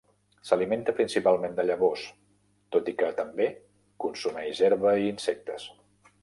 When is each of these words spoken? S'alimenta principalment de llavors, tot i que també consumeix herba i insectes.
S'alimenta 0.49 0.93
principalment 0.99 1.53
de 1.59 1.65
llavors, 1.67 2.05
tot 2.77 2.89
i 2.93 2.97
que 3.03 3.11
també 3.21 3.47
consumeix 4.07 4.63
herba 4.71 4.97
i 5.05 5.07
insectes. 5.13 5.71